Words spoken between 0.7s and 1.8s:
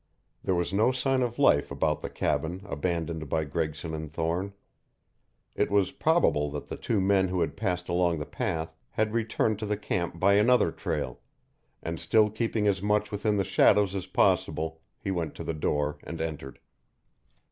no sign of life